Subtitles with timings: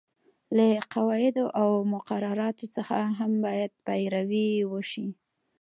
[0.57, 5.07] له قواعدو او مقرراتو څخه هم باید پیروي وشي.